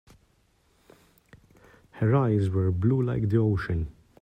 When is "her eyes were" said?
1.91-2.71